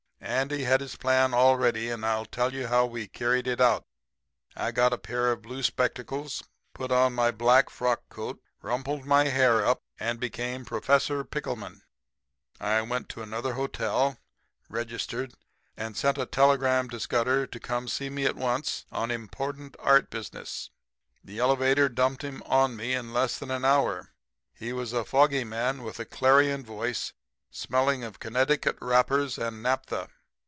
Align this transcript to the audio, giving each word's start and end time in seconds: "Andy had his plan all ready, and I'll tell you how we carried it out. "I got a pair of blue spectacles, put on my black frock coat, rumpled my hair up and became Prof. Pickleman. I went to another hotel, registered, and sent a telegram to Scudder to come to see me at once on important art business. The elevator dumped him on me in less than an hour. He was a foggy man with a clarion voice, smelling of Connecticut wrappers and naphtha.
"Andy 0.23 0.63
had 0.65 0.81
his 0.81 0.95
plan 0.97 1.33
all 1.33 1.57
ready, 1.57 1.89
and 1.89 2.05
I'll 2.05 2.25
tell 2.27 2.53
you 2.53 2.67
how 2.67 2.85
we 2.85 3.07
carried 3.07 3.47
it 3.47 3.59
out. 3.59 3.85
"I 4.55 4.71
got 4.71 4.93
a 4.93 4.97
pair 4.99 5.31
of 5.31 5.41
blue 5.41 5.61
spectacles, 5.63 6.43
put 6.75 6.91
on 6.91 7.13
my 7.13 7.31
black 7.31 7.69
frock 7.71 8.07
coat, 8.07 8.39
rumpled 8.61 9.03
my 9.03 9.25
hair 9.25 9.65
up 9.65 9.81
and 9.99 10.19
became 10.19 10.63
Prof. 10.63 10.85
Pickleman. 11.31 11.81
I 12.59 12.81
went 12.83 13.09
to 13.09 13.23
another 13.23 13.53
hotel, 13.55 14.19
registered, 14.69 15.33
and 15.75 15.97
sent 15.97 16.17
a 16.19 16.25
telegram 16.27 16.87
to 16.91 16.99
Scudder 16.99 17.45
to 17.47 17.59
come 17.59 17.87
to 17.87 17.91
see 17.91 18.09
me 18.11 18.25
at 18.25 18.35
once 18.37 18.85
on 18.91 19.09
important 19.11 19.75
art 19.79 20.09
business. 20.11 20.69
The 21.23 21.39
elevator 21.39 21.89
dumped 21.89 22.23
him 22.23 22.41
on 22.45 22.75
me 22.75 22.93
in 22.93 23.11
less 23.11 23.37
than 23.39 23.49
an 23.51 23.65
hour. 23.65 24.11
He 24.53 24.71
was 24.71 24.93
a 24.93 25.03
foggy 25.03 25.43
man 25.43 25.81
with 25.83 25.99
a 25.99 26.05
clarion 26.05 26.63
voice, 26.63 27.11
smelling 27.53 28.01
of 28.01 28.17
Connecticut 28.17 28.77
wrappers 28.79 29.37
and 29.37 29.61
naphtha. 29.61 30.07